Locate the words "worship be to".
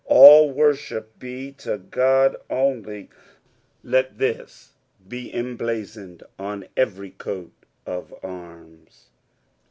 0.51-1.73